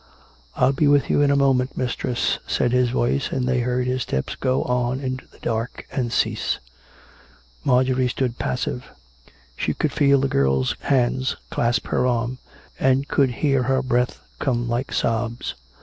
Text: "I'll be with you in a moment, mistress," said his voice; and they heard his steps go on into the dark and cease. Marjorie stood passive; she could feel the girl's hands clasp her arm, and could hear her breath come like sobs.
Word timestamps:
"I'll 0.55 0.73
be 0.73 0.87
with 0.87 1.11
you 1.11 1.21
in 1.21 1.29
a 1.29 1.35
moment, 1.35 1.77
mistress," 1.77 2.39
said 2.47 2.71
his 2.71 2.89
voice; 2.89 3.31
and 3.31 3.47
they 3.47 3.59
heard 3.59 3.85
his 3.85 4.01
steps 4.01 4.35
go 4.35 4.63
on 4.63 4.99
into 4.99 5.27
the 5.27 5.37
dark 5.37 5.85
and 5.91 6.11
cease. 6.11 6.57
Marjorie 7.63 8.07
stood 8.07 8.39
passive; 8.39 8.87
she 9.55 9.75
could 9.75 9.91
feel 9.91 10.19
the 10.19 10.27
girl's 10.27 10.75
hands 10.79 11.35
clasp 11.51 11.85
her 11.89 12.07
arm, 12.07 12.39
and 12.79 13.07
could 13.09 13.29
hear 13.45 13.61
her 13.61 13.83
breath 13.83 14.23
come 14.39 14.67
like 14.67 14.91
sobs. 14.91 15.53